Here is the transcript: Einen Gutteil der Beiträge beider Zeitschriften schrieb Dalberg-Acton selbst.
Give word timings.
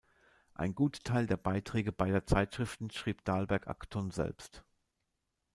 Einen 0.55 0.73
Gutteil 0.73 1.27
der 1.27 1.37
Beiträge 1.37 1.91
beider 1.91 2.25
Zeitschriften 2.25 2.89
schrieb 2.89 3.23
Dalberg-Acton 3.23 4.09
selbst. 4.09 4.63